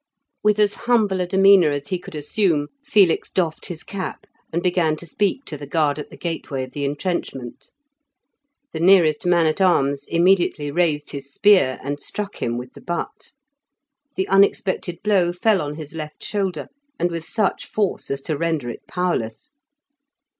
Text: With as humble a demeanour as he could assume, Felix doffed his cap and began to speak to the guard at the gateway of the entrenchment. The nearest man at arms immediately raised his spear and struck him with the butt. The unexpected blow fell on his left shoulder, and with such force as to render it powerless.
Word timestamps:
With 0.41 0.57
as 0.57 0.73
humble 0.89 1.21
a 1.21 1.27
demeanour 1.27 1.69
as 1.69 1.89
he 1.89 1.99
could 1.99 2.15
assume, 2.15 2.69
Felix 2.83 3.29
doffed 3.29 3.67
his 3.67 3.83
cap 3.83 4.25
and 4.51 4.63
began 4.63 4.95
to 4.95 5.05
speak 5.05 5.45
to 5.45 5.57
the 5.57 5.67
guard 5.67 5.99
at 5.99 6.09
the 6.09 6.17
gateway 6.17 6.63
of 6.63 6.71
the 6.71 6.85
entrenchment. 6.85 7.69
The 8.73 8.79
nearest 8.79 9.27
man 9.27 9.45
at 9.45 9.61
arms 9.61 10.07
immediately 10.07 10.71
raised 10.71 11.11
his 11.11 11.31
spear 11.31 11.77
and 11.83 11.99
struck 12.01 12.37
him 12.41 12.57
with 12.57 12.73
the 12.73 12.81
butt. 12.81 13.33
The 14.15 14.27
unexpected 14.27 15.03
blow 15.03 15.31
fell 15.31 15.61
on 15.61 15.75
his 15.75 15.93
left 15.93 16.23
shoulder, 16.23 16.69
and 16.97 17.11
with 17.11 17.23
such 17.23 17.67
force 17.67 18.09
as 18.09 18.23
to 18.23 18.35
render 18.35 18.71
it 18.71 18.87
powerless. 18.87 19.53